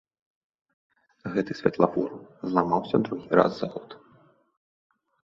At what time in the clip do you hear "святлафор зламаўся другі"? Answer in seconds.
1.59-3.29